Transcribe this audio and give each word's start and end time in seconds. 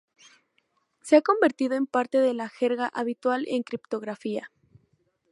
Se 1.03 1.15
ha 1.15 1.21
convertido 1.21 1.75
en 1.75 1.85
parte 1.85 2.17
de 2.21 2.33
la 2.33 2.49
jerga 2.49 2.89
habitual 2.91 3.45
en 3.47 3.61
criptografía. 3.61 4.49